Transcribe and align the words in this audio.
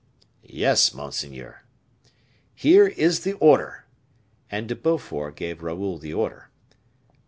"Yes, 0.41 0.95
monseigneur." 0.95 1.61
"Here 2.55 2.87
is 2.87 3.19
the 3.19 3.33
order." 3.33 3.85
And 4.49 4.67
De 4.67 4.75
Beaufort 4.75 5.35
gave 5.35 5.61
Raoul 5.61 5.99
the 5.99 6.11
order. 6.11 6.49